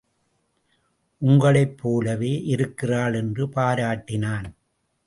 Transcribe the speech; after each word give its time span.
உங்களைப் 1.21 1.77
போலவே 1.77 2.33
இருக்கிறாள் 2.45 3.13
என்று 3.13 3.47
பாராட்டினான். 3.47 4.49